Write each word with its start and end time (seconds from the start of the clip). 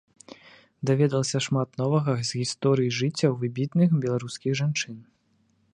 Даведалася 0.89 1.41
шмат 1.47 1.69
новага 1.81 2.15
з 2.31 2.41
гісторыі 2.41 2.95
жыццяў 3.01 3.37
выбітных 3.45 3.89
беларускіх 4.07 4.53
жанчын. 4.65 4.97